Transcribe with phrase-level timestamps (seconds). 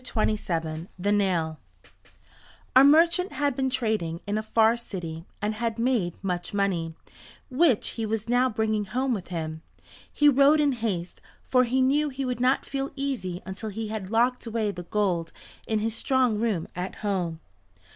[0.03, 1.59] THE NAIL
[2.75, 6.95] A merchant had been trading in a far city and had made much money,
[7.51, 9.61] which he was now bringing home with him.
[10.11, 14.09] He rode in haste, for he knew he would not feel easy until he had
[14.09, 15.31] locked away the gold
[15.67, 17.39] in his strong room at home.